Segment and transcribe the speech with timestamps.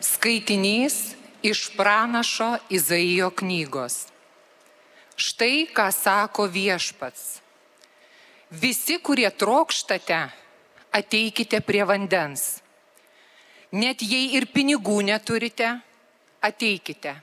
[0.00, 3.94] Skaitinys iš pranašo Izaijo knygos.
[5.16, 7.40] Štai ką sako viešpats.
[8.50, 10.20] Visi, kurie trokštate,
[10.92, 12.60] ateikite prie vandens.
[13.72, 15.72] Net jei ir pinigų neturite,
[16.44, 17.16] ateikite.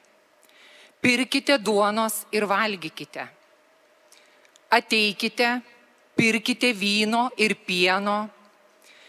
[0.97, 3.29] Pirkite duonos ir valgykite.
[4.73, 5.59] Ateikite,
[6.17, 8.21] pirkite vyno ir pieno,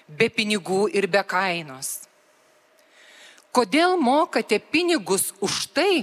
[0.09, 2.04] be pinigų ir be kainos
[3.55, 6.03] Kodėl mokate pinigus už tai,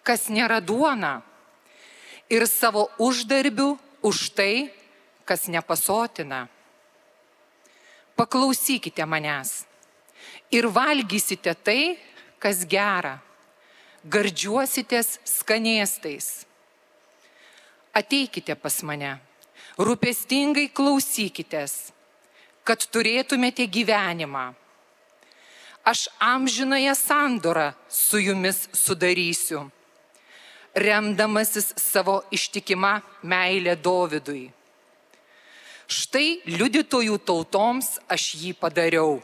[0.00, 1.18] kas nėra duona,
[2.32, 3.74] ir savo uždarbių
[4.08, 4.70] už tai,
[5.28, 6.46] kas nepasotina?
[8.16, 9.68] Paklausykite manęs
[10.50, 11.98] ir valgysite tai,
[12.40, 13.18] kas gera,
[14.08, 16.46] gardžiuositės skanėstais.
[17.92, 19.18] Ateikite pas mane,
[19.76, 21.92] rūpestingai klausykitės,
[22.64, 24.46] kad turėtumėte gyvenimą
[25.90, 29.70] aš amžinąją sandorą su jumis sudarysiu,
[30.74, 34.50] remdamasis savo ištikimą meilę Dovydui.
[35.88, 39.22] Štai liudytojų tautoms aš jį padariau,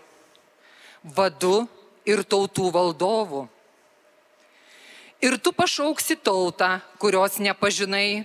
[1.05, 1.67] vadu
[2.09, 3.43] ir tautų valdovu.
[5.21, 8.25] Ir tu pašauksi tautą, kurios nepažinai,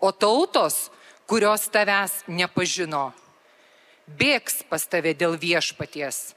[0.00, 0.88] o tautos,
[1.28, 3.12] kurios tavęs nepažino,
[4.08, 6.35] bėgs pas tave dėl viešpaties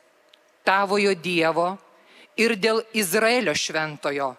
[0.66, 1.74] tavojo Dievo
[2.40, 4.34] ir dėl Izraelio šventojo,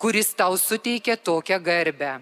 [0.00, 2.18] kuris tau suteikė tokią garbę.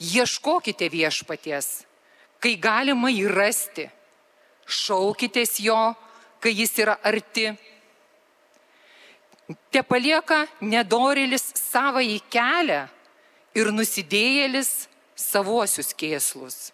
[0.00, 1.86] Ieškokite viešpaties,
[2.42, 3.86] kai galima jį rasti,
[4.66, 5.94] šaukitės jo,
[6.42, 7.48] kai jis yra arti.
[9.70, 12.82] Te palieka nedorilis savąjį kelią
[13.56, 14.72] ir nusidėjėlis
[15.16, 16.72] savuosius kėslus.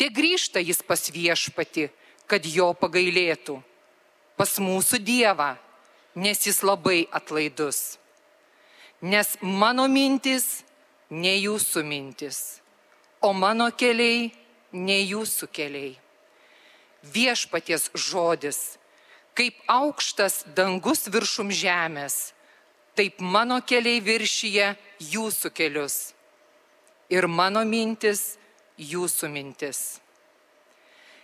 [0.00, 1.90] Te grįžta jis pas viešpati,
[2.32, 3.58] kad jo pagailėtų
[4.40, 5.52] pas mūsų Dievą,
[6.16, 7.98] nes jis labai atlaidus.
[9.04, 10.62] Nes mano mintis
[11.12, 12.38] ne jūsų mintis,
[13.20, 14.30] o mano keliai
[14.72, 15.92] ne jūsų keliai.
[17.02, 18.78] Viešpaties žodis,
[19.36, 22.32] kaip aukštas dangus viršum žemės,
[22.96, 24.72] taip mano keliai viršyje
[25.12, 25.98] jūsų kelius.
[27.12, 28.38] Ir mano mintis
[28.78, 30.01] jūsų mintis.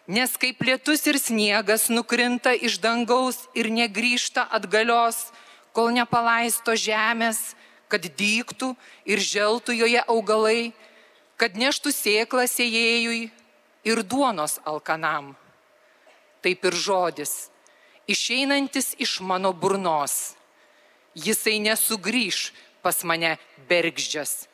[0.09, 5.29] Nes kaip lietus ir sniegas nukrinta iš dangaus ir negrįžta atgalios,
[5.77, 7.53] kol nepalaisto žemės,
[7.93, 8.71] kad dyktų
[9.05, 10.73] ir želtų joje augalai,
[11.37, 13.29] kad neštų sėklą sėjėjui
[13.85, 15.37] ir duonos alkanam.
[16.41, 17.53] Taip ir žodis,
[18.09, 20.35] išeinantis iš mano burnos.
[21.13, 23.37] Jisai nesugrįž pas mane
[23.69, 24.49] bergždžias,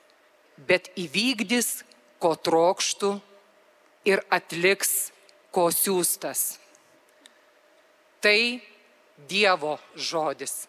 [0.59, 1.85] bet įvykdys,
[2.19, 3.21] ko trokštų
[4.09, 5.14] ir atliks
[5.55, 6.59] ko siūstas.
[8.25, 8.39] Tai
[9.31, 10.65] Dievo žodis.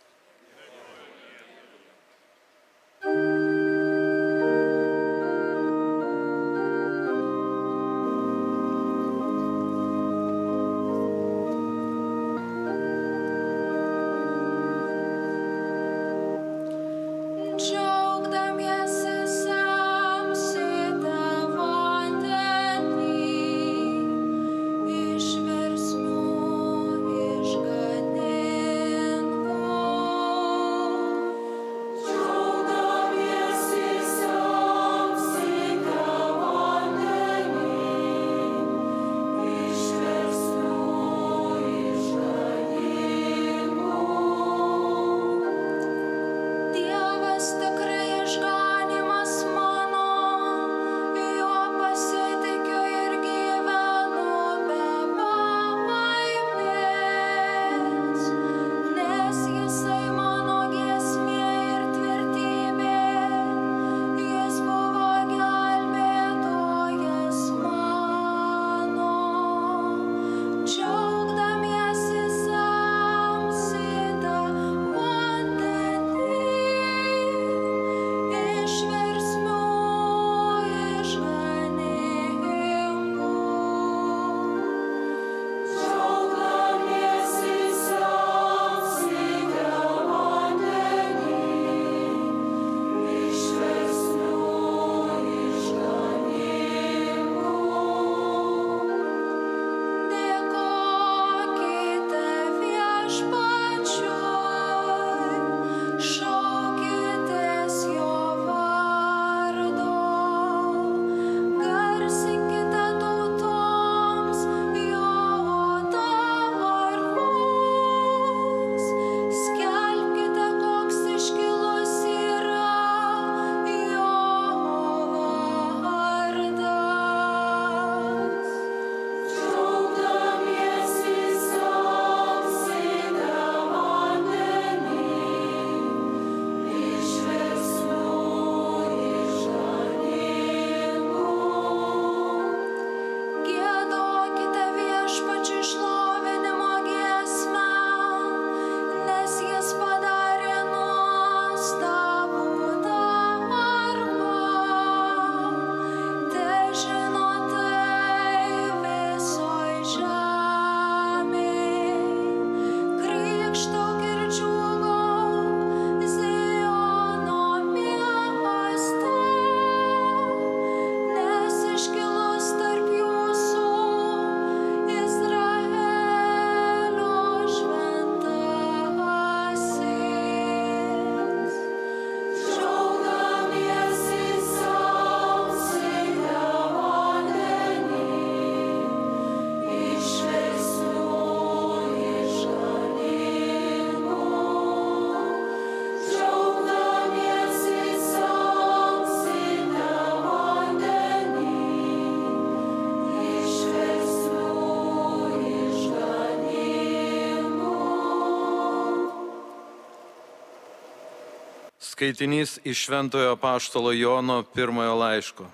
[211.95, 215.45] Skaitinys iš Šventojo Paštalo Jono pirmojo laiško.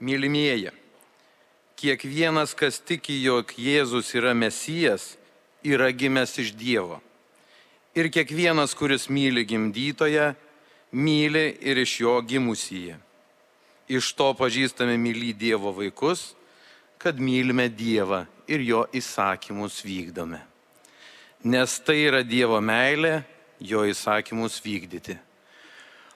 [0.00, 0.70] Mylimieji,
[1.76, 5.18] kiekvienas, kas tiki, jog Jėzus yra Mesijas,
[5.60, 6.96] yra gimęs iš Dievo.
[7.92, 10.30] Ir kiekvienas, kuris myli gimdytoje,
[10.96, 12.96] myli ir iš jo gimusyje.
[13.92, 16.32] Iš to pažįstame myly Dievo vaikus,
[16.96, 20.40] kad mylime Dievą ir jo įsakymus vykdome.
[21.44, 23.20] Nes tai yra Dievo meilė,
[23.60, 25.20] jo įsakymus vykdyti.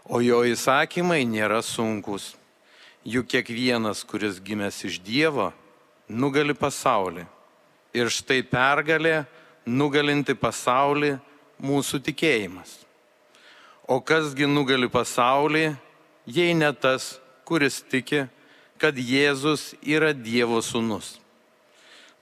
[0.09, 2.33] O jo įsakymai nėra sunkus.
[3.05, 5.51] Juk kiekvienas, kuris gimęs iš Dievo,
[6.09, 7.27] nugali pasaulį.
[7.93, 9.27] Ir štai pergalė,
[9.69, 11.19] nugalinti pasaulį,
[11.61, 12.73] mūsų tikėjimas.
[13.85, 15.77] O kasgi nugali pasaulį,
[16.25, 18.25] jei ne tas, kuris tiki,
[18.81, 21.19] kad Jėzus yra Dievo sūnus.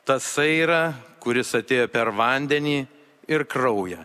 [0.07, 0.83] Tasai yra,
[1.23, 2.87] kuris atėjo per vandenį
[3.31, 4.03] ir kraują.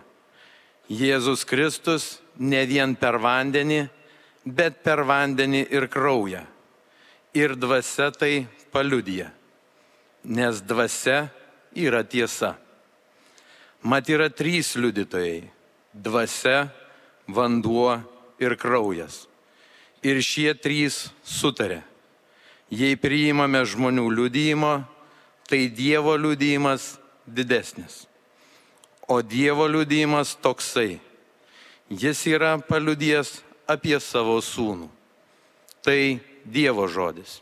[0.89, 3.81] Jėzus Kristus ne vien per vandenį,
[4.45, 6.41] bet per vandenį ir kraują.
[7.37, 9.29] Ir dvasia tai paliudyja,
[10.25, 11.29] nes dvasia
[11.77, 12.57] yra tiesa.
[13.81, 15.49] Mat yra trys liudytojai-
[16.05, 16.69] dvasia,
[17.27, 18.03] vanduo
[18.39, 19.27] ir kraujas.
[20.03, 21.83] Ir šie trys sutarė.
[22.71, 24.85] Jei priimame žmonių liudyjimo,
[25.47, 26.97] tai Dievo liudyjimas
[27.27, 28.07] didesnis.
[29.07, 30.99] O Dievo liudyjimas toksai.
[31.91, 34.87] Jis yra paliudijęs apie savo sūnų.
[35.83, 36.01] Tai
[36.47, 37.41] Dievo žodis.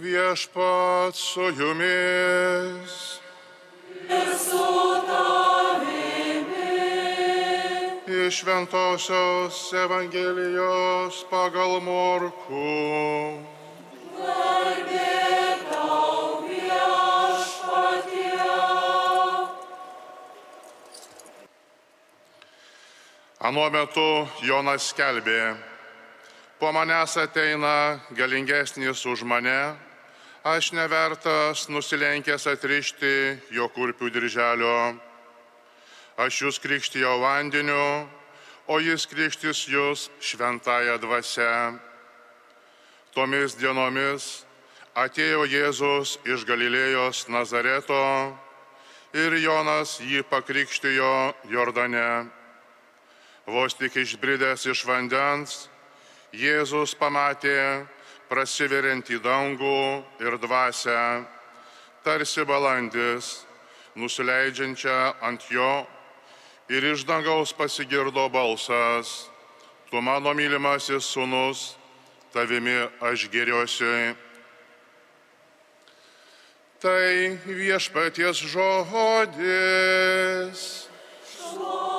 [0.00, 3.20] Viešpat su jumis.
[4.38, 4.80] Su.
[8.30, 13.38] Iš Šventojios Evangelijos pagal Morku.
[23.40, 25.54] Anuo metu Jonas skelbė,
[26.58, 29.89] po manęs ateina galingesnis už mane,
[30.44, 33.12] aš nevertas nusilenkęs atrišti
[33.52, 34.96] jo kurpių dirželio.
[36.16, 38.08] Aš jūs krikštijau vandeniu,
[38.66, 41.76] o jis krikštys jūs šventąją dvasę.
[43.12, 44.44] Tomis dienomis
[44.96, 48.32] atėjo Jėzus iš Galilėjos Nazareto
[49.12, 52.30] ir Jonas jį pakrikštijo Jordane.
[53.46, 55.68] Vos tik išbridęs iš vandens,
[56.32, 57.88] Jėzus pamatė
[58.30, 61.24] prasiveriant į dangų ir dvasę,
[62.06, 63.42] tarsi balandis,
[63.98, 65.86] nusileidžiančią ant jo
[66.70, 69.26] ir iš dangaus pasigirdo balsas,
[69.90, 71.76] tu mano mylimasis sunus,
[72.32, 74.14] tavimi aš geriuosi.
[76.80, 79.40] Tai viešpaties žodis.
[81.28, 81.89] Šlovė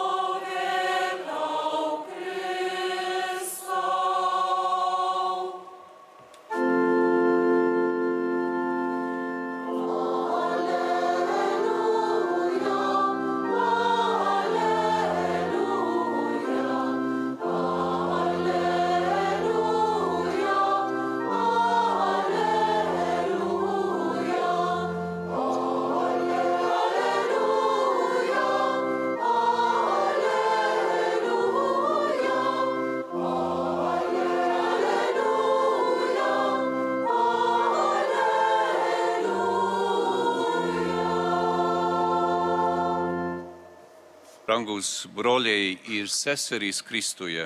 [44.52, 47.46] Brangus broliai ir seserys Kristuje.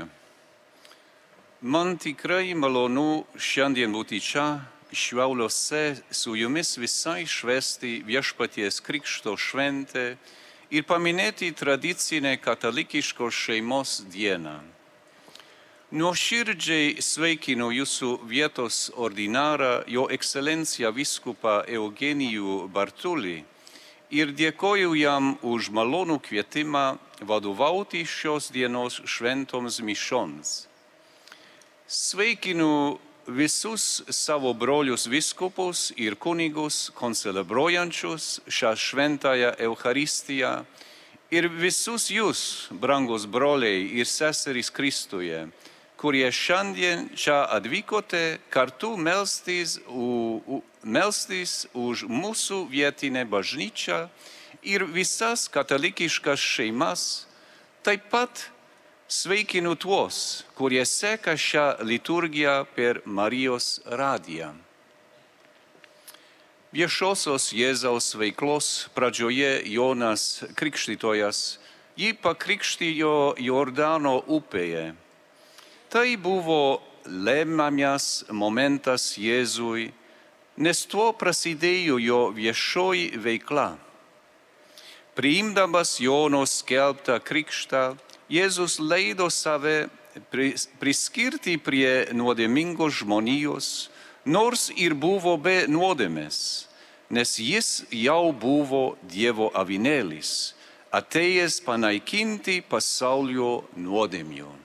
[1.62, 4.46] Man tikrai malonu šiandien būti čia,
[4.90, 10.08] švauliuose su jumis visai švesti viešpaties krikšto šventę
[10.74, 14.58] ir paminėti tradicinę katalikiškos šeimos dieną.
[15.94, 23.44] Nuoširdžiai sveikinu jūsų vietos ordinarą, jo ekscelenciją viskupą Eugenijų Bartulį
[24.12, 30.68] ir dėkoju jam už malonų kvietimą vadovauti šios dienos šventoms mišoms.
[31.88, 40.66] Sveikinu visus savo brolius viskupus ir kunigus koncelebruojančius šią šventąją Eucharistiją
[41.34, 45.48] ir visus jūs, brangus broliai ir seserys Kristuje,
[46.06, 54.04] kurie šiandien čia atvykote kartu melstis, u, u, melstis už mūsų vietinę bažnyčią
[54.62, 57.26] ir visas katalikiškas šeimas,
[57.82, 58.44] taip pat
[59.10, 64.52] sveikinu tuos, kurie seka šią liturgiją per Marijos radiją.
[66.70, 71.42] Viešosios Jėzaus veiklos pradžioje Jonas Krikštytojas
[71.98, 74.86] jį pakrikštijo Jordano upėje.
[75.90, 79.92] Tai buvo lemiamas momentas Jėzui,
[80.58, 83.76] nes tuo prasidėjo jo viešoji veikla.
[85.16, 87.96] Priimdamas Jono skelbtą krikštą,
[88.28, 89.86] Jėzus leido save
[90.82, 93.70] priskirti prie nuodėmingos žmonijos,
[94.26, 96.68] nors ir buvo be nuodėmės,
[97.14, 100.56] nes jis jau buvo Dievo avinėlis,
[100.90, 104.65] atėjęs panaikinti pasaulio nuodėmių.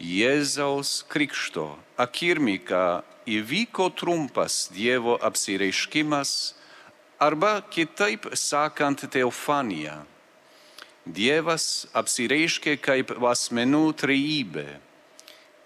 [0.00, 6.54] Jėzaus krikšto akirmika įvyko trumpas Dievo apsireiškimas
[7.20, 9.98] arba kitaip sakant teofanija.
[11.04, 14.66] Dievas apsireiškė kaip asmenų trejybė.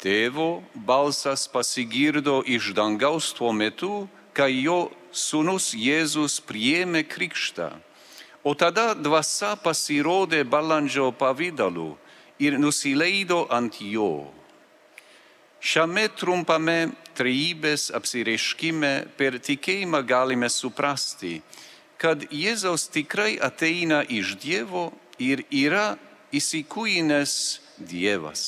[0.03, 7.71] Tėvo balsas pasigirdo iš dangaus tuo metu, kai jo sūnus Jėzus priėmė krikštą,
[8.43, 11.95] o tada dvasia pasirodė balandžio pavydalu
[12.39, 14.31] ir nusileido ant jo.
[15.65, 21.39] Šiame trumpame trejybės apsireiškime per tikėjimą galime suprasti,
[21.97, 25.95] kad Jėzaus tikrai ateina iš Dievo ir yra
[26.35, 27.35] įsikūjinęs
[27.79, 28.45] Dievas.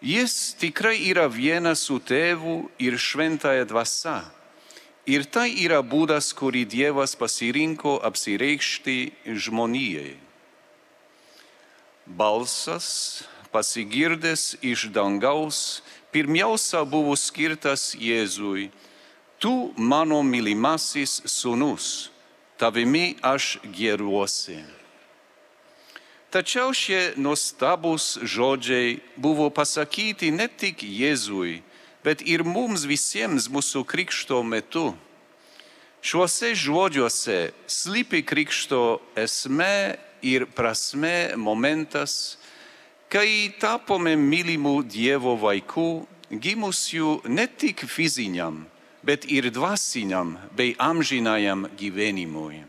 [0.00, 4.20] Jis tikrai yra vienas su tėvu ir šventąją dvasia.
[5.06, 8.98] Ir tai yra būdas, kurį Dievas pasirinko apsireikšti
[9.44, 10.25] žmonijai.
[12.06, 15.82] Balsas pasigirdęs iš dangaus
[16.14, 18.70] pirmiausia buvo skirtas Jėzui.
[19.42, 22.08] Tu mano mylimasis sūnus,
[22.56, 24.62] tavimi aš geruosi.
[26.30, 31.60] Tačiau šie nuostabus žodžiai buvo pasakyti ne tik Jėzui,
[32.06, 34.94] bet ir mums visiems mūsų krikšto metu.
[36.06, 42.36] Šiuose žodžiuose slypi krikšto esmė ir prasme momentas,
[43.08, 45.90] kai tapome mylimų Dievo vaikų,
[46.30, 48.64] gimusių ne tik fiziniam,
[49.06, 52.64] bet ir dvasiniam bei amžinajam gyvenimui.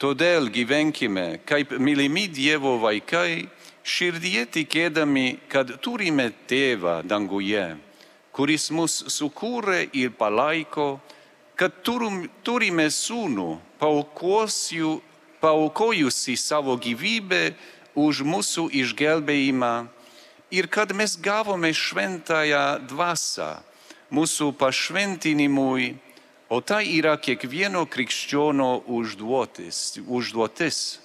[0.00, 3.48] Todėl gyvenkime kaip mylimi Dievo vaikai,
[3.84, 7.66] širdie tikėdami, kad turime tėvą danguje,
[8.32, 11.00] kuris mus sukūrė ir palaiko,
[11.56, 13.50] kad turim, turime sūnų,
[15.40, 17.54] paukojusi savo gyvybę
[17.98, 19.74] už mūsų išgelbėjimą
[20.50, 23.50] ir kad mes gavome šventąją dvasę
[24.10, 25.94] mūsų pašventinimui,
[26.50, 30.00] o tai yra kiekvieno krikščiono užduotis.
[30.06, 30.98] užduotis.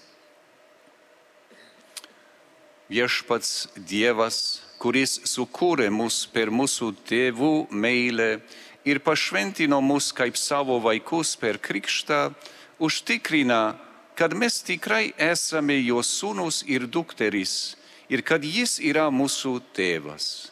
[2.89, 8.41] Viešpats Dievas, kuris sukūrė mus per mūsų tėvų meilę
[8.85, 12.33] ir pašventino mus kaip savo vaikus per krikštą,
[12.77, 13.77] užtikrina,
[14.15, 17.75] kad mes tikrai esame jo sūnus ir dukteris
[18.09, 20.51] ir kad jis yra mūsų tėvas.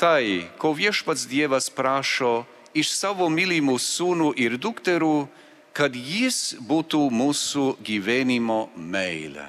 [0.00, 5.28] Tai, ko viešpats Dievas prašo iš savo mylimų sūnų ir dukterų,
[5.76, 9.46] kad jis būtų mūsų gyvenimo meilė.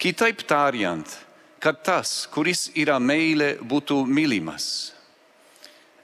[0.00, 1.06] Kitaip tariant,
[1.60, 4.92] kad tas, kuris yra meilė, būtų mylimas.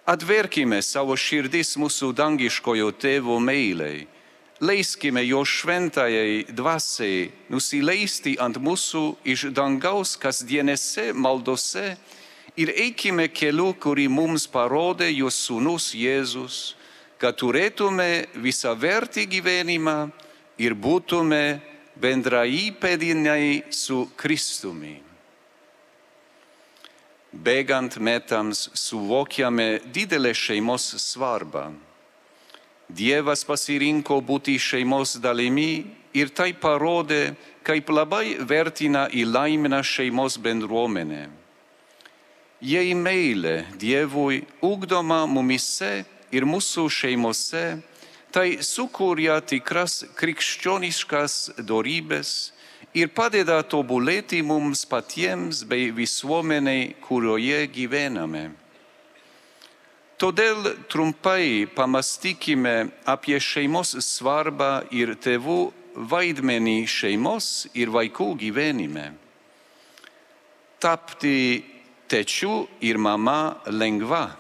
[0.07, 4.05] Atverkime savo širdis mūsų dangiškojo tėvo meiliai,
[4.61, 11.97] leiskime jo šventajai dvasiai nusileisti ant mūsų iš dangaus kasdienėse maldose
[12.57, 16.75] ir eikime keliu, kurį mums parodė jos sūnus Jėzus,
[17.21, 19.99] kad turėtume visą vertį gyvenimą
[20.59, 21.61] ir būtume
[22.01, 25.03] bendraįpėdiniai su Kristumi.
[27.37, 31.69] Bėgant metams suvokiame didelę šeimos svarbą.
[32.89, 37.35] Dievas pasirinko būti šeimos dalimi ir tai parodė,
[37.67, 41.27] kaip labai vertina įlaimina šeimos bendruomenė.
[42.63, 47.65] Jei meilė Dievui ugdoma mumise ir mūsų šeimose,
[48.31, 52.53] tai sukuria tikras krikščioniškas dorybės
[52.97, 58.47] ir padeda tobulėti mums patiems bei visuomeniai, kurioje gyvename.
[60.17, 65.59] Todėl trumpai pamastykime apie šeimos svarbą ir tėvų
[66.09, 69.11] vaidmenį šeimos ir vaikų gyvenime.
[70.81, 71.61] Tapti
[72.09, 74.31] tečiu ir mama lengva,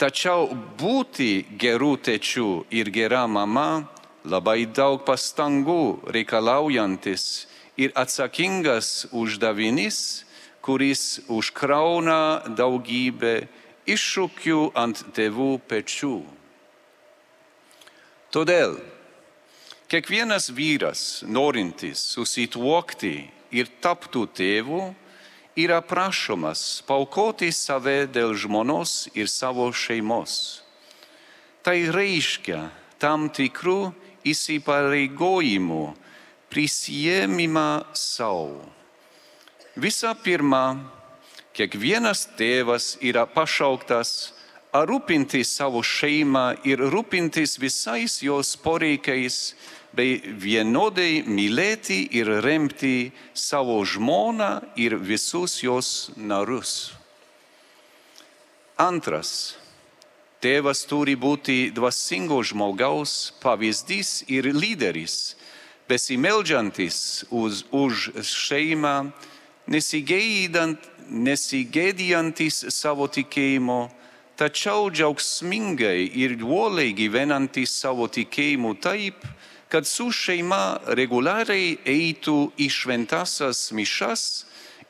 [0.00, 0.48] tačiau
[0.80, 3.84] būti gerų tečių ir gera mama
[4.24, 10.24] labai daug pastangų reikalaujantis ir atsakingas uždavinys,
[10.64, 13.48] kuris užkrauna daugybę
[13.94, 16.16] iššūkių ant tėvų pečių.
[18.30, 18.76] Todėl
[19.90, 23.14] kiekvienas vyras, norintis susituokti
[23.50, 24.82] ir taptų tėvu,
[25.58, 30.62] yra prašomas paukoti save dėl žmonos ir savo šeimos.
[31.66, 32.68] Tai reiškia
[33.02, 33.90] tam tikrų
[34.30, 35.82] įsipareigojimų
[36.50, 38.62] prisijėmimą savo.
[39.80, 40.76] Visą pirma,
[41.56, 44.32] kiekvienas tėvas yra pašauktas
[44.72, 49.54] rūpintis savo šeimą ir rūpintis visais jos poreikiais,
[49.92, 56.92] bei vienodai mylėti ir remti savo žmoną ir visus jos narus.
[58.78, 59.56] Antras.
[60.40, 65.34] Tėvas turi būti dvasingo žmogaus pavyzdys ir lyderis,
[65.84, 69.10] besimeldžiantis už, už šeimą,
[69.68, 70.80] nesigėdant
[71.10, 73.90] nesigėdijantis savo tikėjimo,
[74.40, 79.26] tačiau džiaugsmingai ir duoliai gyvenantis savo tikėjimu taip,
[79.70, 84.22] kad su šeima reguliariai eitų į šventasias mišas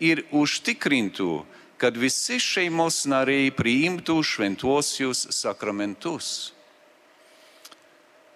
[0.00, 1.42] ir užtikrintų,
[1.80, 6.52] kad visi šeimos nariai priimtų šventuosius sakramentus.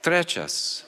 [0.04, 0.84] Trečias.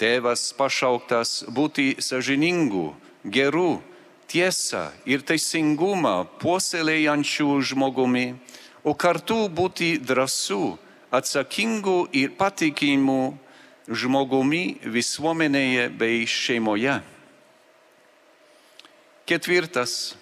[0.00, 3.82] Tėvas pašauktas būti sažiningu, geru,
[4.30, 8.28] tiesą ir teisingumą puoselėjančių žmogumi,
[8.86, 10.78] o kartu būti drąsų,
[11.10, 13.22] atsakingų ir patikimų
[13.90, 17.00] žmogumi visuomenėje bei šeimoje.
[19.26, 20.16] Ketvirtas.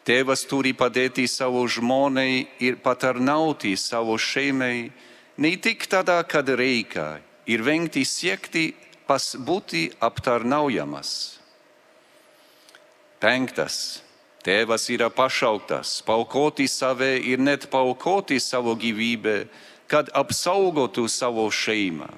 [0.00, 4.88] Tėvas turi padėti savo žmonai ir patarnauti savo šeimai
[5.36, 8.72] ne tik tada, kad reikia, ir vengti siekti
[9.06, 11.39] pas būti aptarnaujamas.
[13.20, 14.00] Penktas.
[14.40, 19.44] Tėvas yra pašauktas paukoti save ir net paukoti savo gyvybę,
[19.84, 22.08] kad apsaugotų savo šeimą.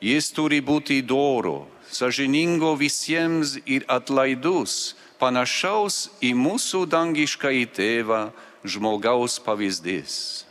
[0.00, 8.22] Jis turi būti doro, sažiningo visiems ir atlaidus, panašaus į mūsų dangišką į tėvą
[8.64, 10.46] žmogaus pavyzdys.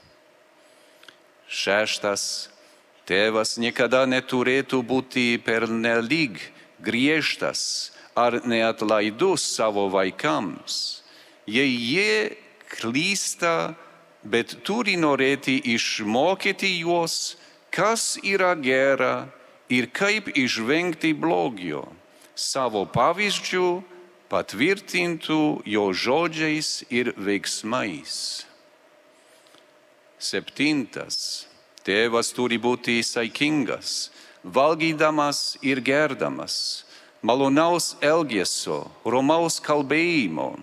[1.49, 2.51] Šeštas.
[3.06, 6.39] Tėvas niekada neturėtų būti pernelyg
[6.82, 11.04] griežtas ar neatlaidus savo vaikams,
[11.45, 12.38] jei jie
[12.80, 13.75] klysta,
[14.23, 17.36] bet turi norėti išmokyti juos,
[17.69, 19.28] kas yra gera
[19.69, 21.84] ir kaip išvengti blogio,
[22.36, 23.69] savo pavyzdžių
[24.32, 28.45] patvirtintų jo žodžiais ir veiksmais.
[30.17, 31.47] Septintas.
[31.86, 34.10] Tėvas turi būti saikingas,
[34.41, 36.84] valgydamas ir gerdamas
[37.25, 40.53] malonaus elgesio, romaus kalbėjimo,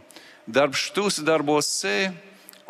[0.47, 2.13] darbštus darbuose,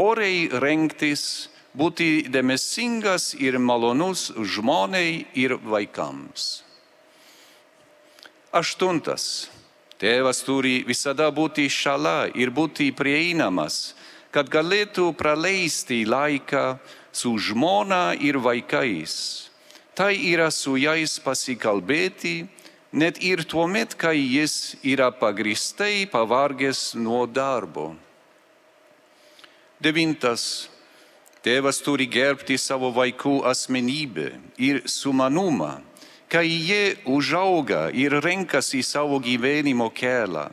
[0.00, 6.62] oriai rengtis, būti dėmesingas ir malonus žmonai ir vaikams.
[8.52, 9.48] Aštuntas.
[10.02, 13.94] Tėvas turi visada būti šalia ir būti prieinamas,
[14.34, 16.80] kad galėtų praleisti laiką
[17.14, 19.14] su žmona ir vaikais.
[19.94, 22.48] Tai yra su jais pasikalbėti,
[22.92, 27.92] net ir tuomet, kai jis yra pagristai pavargęs nuo darbo.
[29.80, 30.68] Devintas.
[31.42, 34.28] Tėvas turi gerbti savo vaikų asmenybę
[34.62, 35.80] ir sumanumą,
[36.30, 40.52] kai jie užauga ir renkasi savo gyvenimo kelią.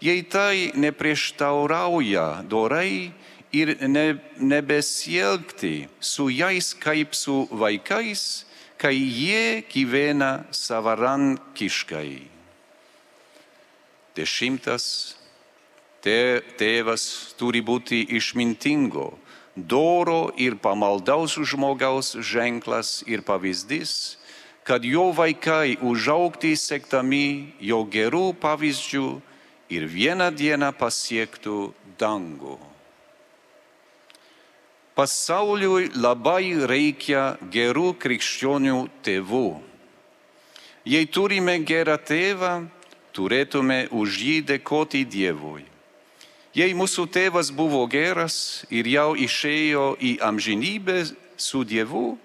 [0.00, 3.12] Jei tai neprieštaurauja dorai
[3.52, 4.06] ir ne,
[4.40, 8.46] nebesielgti su jais kaip su vaikais,
[8.82, 12.26] kai jie gyvena savarankiškai.
[14.18, 14.86] Dešimtas.
[16.02, 17.04] Tė, tėvas
[17.38, 19.12] turi būti išmintingo,
[19.54, 24.18] doro ir pamaldaus žmogaus ženklas ir pavyzdys,
[24.66, 29.06] kad jo vaikai užaugti sektami jo gerų pavyzdžių
[29.78, 31.70] ir vieną dieną pasiektų
[32.02, 32.58] dangų.
[34.92, 39.48] Pasauliui labai reikia gerų krikščionių tėvų.
[40.84, 42.66] Jei turime gerą tėvą,
[43.16, 45.64] turėtume už jį dėkoti Dievui.
[46.52, 50.98] Jei mūsų tėvas buvo geras ir jau išėjo į amžinybę
[51.40, 52.18] su Dievu,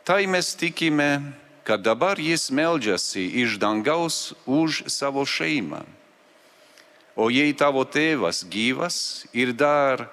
[0.00, 1.20] tai mes tikime,
[1.60, 5.84] kad dabar jis meldžiasi iš dangaus už savo šeimą.
[7.12, 10.08] O jei tavo tėvas gyvas ir dar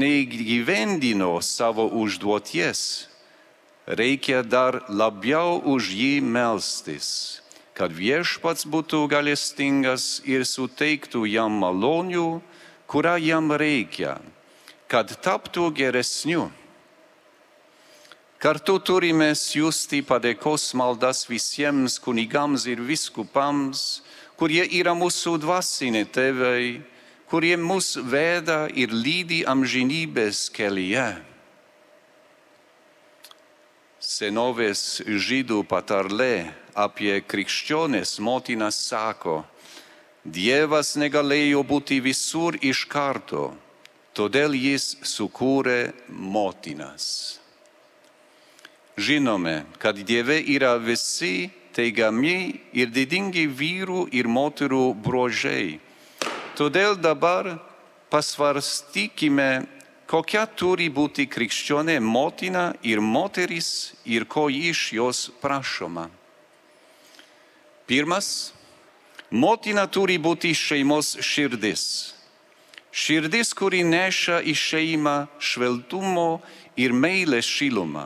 [0.00, 2.80] neįgyvendino savo užduoties,
[3.86, 7.40] reikia dar labiau už jį melstis,
[7.74, 12.40] kad viešpats būtų galestingas ir suteiktų jam malonių,
[12.86, 14.18] kurią jam reikia,
[14.88, 16.50] kad taptų geresniu.
[18.38, 24.02] Kartu turime siūsti padėkos maldas visiems kunigams ir viskupams,
[24.36, 26.64] kurie yra mūsų dvasiniai tėvai,
[27.30, 31.08] kurie mus veda ir lydi amžinybės kelyje.
[34.04, 39.42] Senovės žydų patarlė apie krikščionės motiną sako,
[40.24, 43.50] Dievas negalėjo būti visur iš karto,
[44.16, 47.04] todėl jis sukūrė motinas.
[48.96, 52.38] Žinome, kad Dieve yra visi teigiami
[52.72, 55.76] ir didingi vyrų ir moterų brožiai.
[56.54, 57.56] Todėl dabar
[58.12, 59.66] pasvarstykime,
[60.06, 66.10] kokia turi būti krikščionė motina ir moteris ir ko iš jos prašoma.
[67.86, 68.54] Pirmas
[69.34, 72.14] Motina turi būti šeimos širdis.
[72.94, 76.38] Širdis, kuri neša į šeimą šveltumo
[76.78, 78.04] ir meilės šilumą.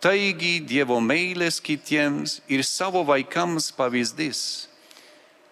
[0.00, 4.40] Taigi Dievo meilės kitiems ir savo vaikams pavyzdys.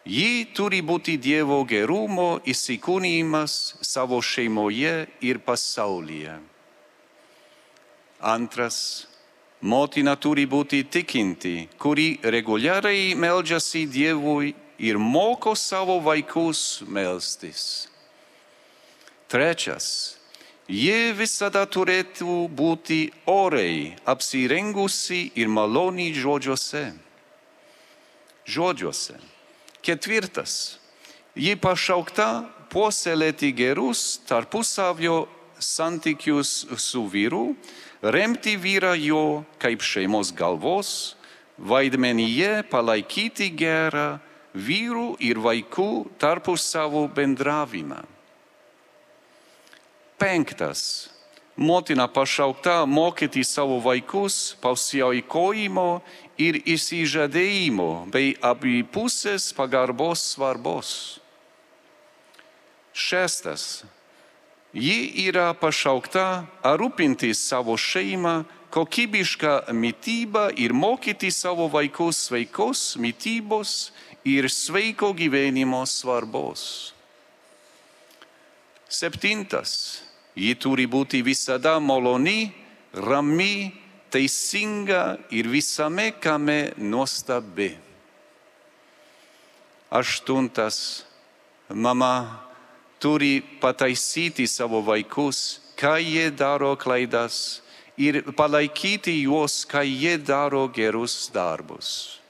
[0.05, 6.37] Ji turi būti Dievo gerumo įsikūnymas savo šeimoje ir pasaulyje.
[8.21, 9.09] Antras.
[9.65, 17.89] Motina turi būti tikinti, kuri reguliariai meldžiasi Dievui ir moko savo vaikus melstis.
[19.33, 20.19] Trečias.
[20.69, 26.91] Ji visada turėtų būti oriai apsirengusi ir maloniai žodžiuose.
[28.45, 29.34] Žodžiuose.
[29.85, 30.79] Ketvirtas.
[31.37, 32.29] Ji pašaukta
[32.73, 35.27] puoselėti gerus tarpusavio
[35.61, 37.53] santykius su vyru,
[38.01, 39.25] remti vyrą jo
[39.61, 41.15] kaip šeimos galvos,
[41.59, 44.19] vaidmenyje palaikyti gerą
[44.55, 45.91] vyrų ir vaikų
[46.23, 48.03] tarpusavio bendravimą.
[50.19, 51.11] Penktas.
[51.57, 56.03] Motina pašaukta mokyti savo vaikus pasiaukojimo
[56.41, 60.91] ir įsižadėjimo bei abipusės pagarbos svarbos.
[62.95, 63.85] Šeštas.
[64.75, 66.47] Ji yra pašaukta
[66.79, 68.43] rūpintis savo šeimą,
[68.75, 73.93] kokybišką mytybą ir mokyti savo vaikus sveikos mytybos
[74.27, 76.95] ir sveiko gyvenimo svarbos.
[78.91, 80.03] Septintas.
[80.35, 82.51] Ji turi būti visada maloni,
[82.99, 83.71] rami,
[84.15, 87.75] teisinga ir visame kame nuostabi.
[89.91, 91.05] Aštuntas.
[91.69, 92.45] Mama
[93.01, 97.63] turi pataisyti savo vaikus, kai jie daro klaidas
[97.97, 102.21] ir palaikyti juos, kai jie daro gerus darbus.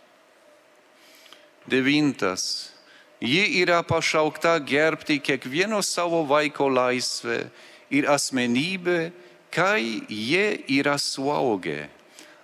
[1.67, 2.71] Devintas.
[3.21, 7.49] Ji yra pašaukta gerbti kiekvieno savo vaiko laisvę
[7.91, 9.13] ir asmenybę,
[9.55, 11.89] kai jie yra suaugę,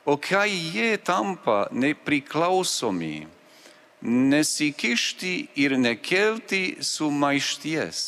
[0.07, 3.27] o kai jie tampa nepriklausomi,
[4.03, 7.99] nesikišti ir nekelti sumaišties.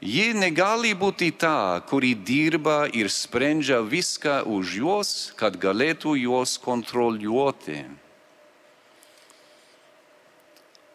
[0.00, 7.84] Ji negali būti ta, kuri dirba ir sprendžia viską už juos, kad galėtų juos kontroliuoti.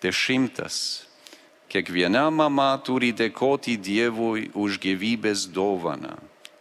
[0.01, 1.05] Dešimtas.
[1.69, 6.17] Kiekviena mama turi dėkoti Dievui už gyvybės dovaną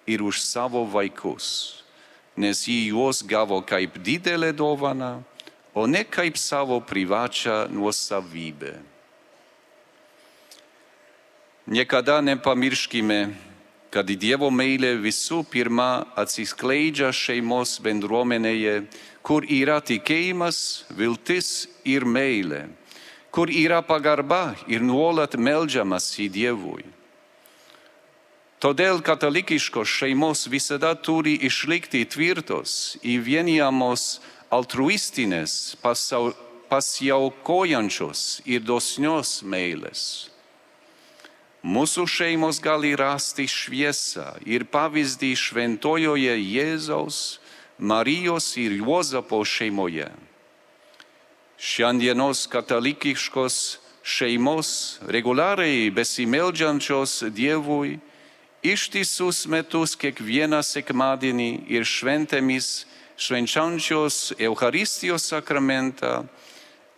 [0.07, 1.83] ir už savo vaikus,
[2.37, 5.23] nes jį juos gavo kaip didelę dovaną,
[5.75, 8.75] o ne kaip savo privačią nuosavybę.
[11.67, 13.33] Niekada nepamirškime,
[13.95, 18.83] kad Dievo meilė visų pirma atsiskleidžia šeimos bendruomenėje,
[19.23, 22.67] kur yra tikėjimas, viltis ir meilė,
[23.31, 26.85] kur yra pagarba ir nuolat melžiamas į Dievui.
[28.65, 36.31] Todėl katalikiškos šeimos visada turi išlikti tvirtos, įvienijamos altruistinės, pasau,
[36.71, 40.31] pasiaukojančios ir dosnios meilės.
[41.61, 47.21] Mūsų šeimos gali rasti šviesą ir pavyzdį šventojoje Jėzaus,
[47.77, 50.09] Marijos ir Juozapo šeimoje.
[51.61, 53.61] Šiandienos katalikiškos
[54.01, 54.73] šeimos
[55.05, 57.99] reguliariai besimeldžiančios Dievui
[58.65, 66.25] ištisus metus kiekvieną sekmadienį ir šventėmis švenčiančios Eucharistijos sakramentą,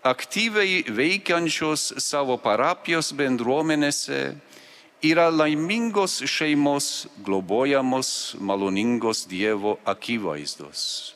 [0.03, 4.21] aktyviai veikiančios savo parapijos bendruomenėse
[5.05, 11.13] yra laimingos šeimos, globojamos maloningos Dievo akivaizdos.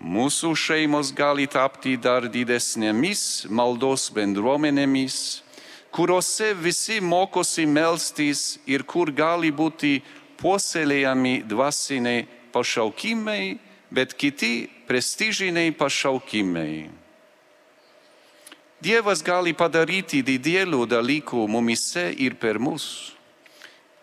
[0.00, 5.42] Mūsų šeimos gali tapti dar didesnėmis maldos bendruomenėmis,
[5.90, 9.98] kuriuose visi mokosi melstis ir kur gali būti
[10.40, 13.58] puoselėjami dvasiniai pašaukimai,
[13.90, 16.90] bet kiti prestižiniai pašaukimai.
[18.80, 23.12] Dievas gali padaryti didelių dalykų mumise ir per mus.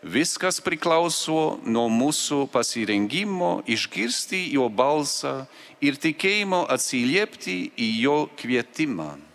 [0.05, 5.47] Viskas priklauso nuo mūsų pasirengimo išgirsti jo balsą
[5.81, 9.26] ir tikėjimo atsiliepti į jo kvietimą.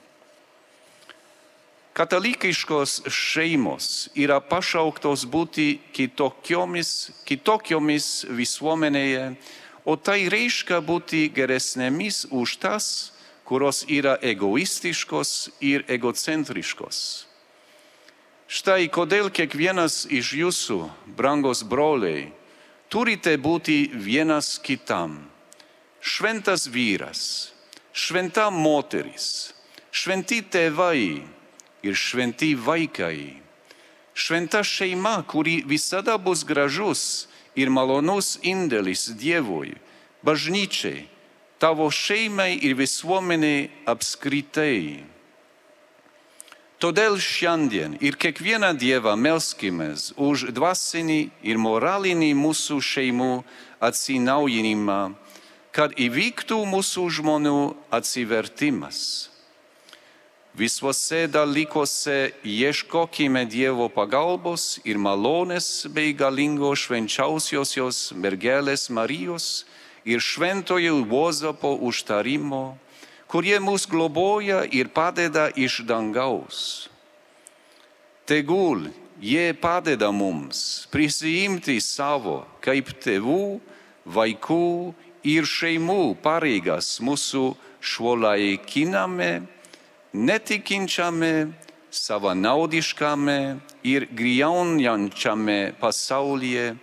[2.03, 6.89] Katalikiškos šeimos yra pašauktos būti kitokiomis,
[7.23, 9.27] kitokiomis visuomenėje,
[9.87, 12.87] o tai reiškia būti geresnėmis už tas,
[13.47, 15.31] kurios yra egoistiškos
[15.63, 16.99] ir egocentriškos.
[18.51, 20.79] Štai kodėl kiekvienas iš jūsų,
[21.15, 22.33] brangos broliai,
[22.91, 25.21] turite būti vienas kitam.
[26.03, 27.23] Šventas vyras,
[27.95, 29.55] šventa moteris,
[29.95, 31.23] šventi tėvai
[31.83, 33.39] ir šventi vaikai.
[34.15, 39.75] Šventa šeima, kuri visada bus gražus ir malonus indėlis Dievui,
[40.25, 41.07] bažnyčiai,
[41.59, 45.05] tavo šeimai ir visuomeniai apskritai.
[46.83, 53.35] Todėl šiandien ir kiekvieną Dievą melskimės už dvasinį ir moralinį mūsų šeimų
[53.79, 55.03] atsinaujinimą,
[55.71, 57.61] kad įvyktų mūsų žmonių
[57.95, 59.32] atsivertimas.
[60.53, 69.65] Visuose dalykuose ieškokime Dievo pagalbos ir malonės bei galingo švenčiausiosios mergelės Marijos
[70.05, 72.77] ir šventojo Juozapo užtarimo,
[73.33, 76.91] kurie mus globoja ir padeda iš dangaus.
[78.29, 78.91] Tegul
[79.25, 83.57] jie padeda mums prisijimti savo kaip tėvų,
[84.05, 84.93] vaikų
[85.33, 89.33] ir šeimų pareigas mūsų šuolaikiname,
[90.13, 91.53] netikinčiame,
[91.91, 96.77] savanaudiškame ir griaunjančiame pasaulyje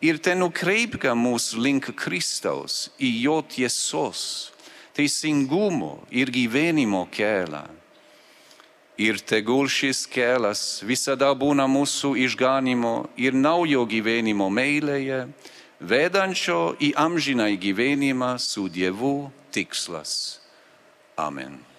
[0.00, 4.52] ir ten nukreipia mus link Kristaus į jo tiesos,
[4.94, 7.66] teisingumo ir gyvenimo kelią.
[8.96, 15.26] Ir tegul šis kelias visada būna mūsų išganimo ir naujo gyvenimo meilėje,
[15.80, 20.40] vedančio į amžinai gyvenimą su Dievu tikslas.
[21.20, 21.75] Amen.